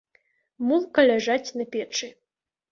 Мулка 0.69 1.05
ляжаць 1.11 1.53
на 1.61 1.71
печы. 1.77 2.13